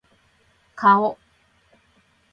[0.75, 1.15] 顔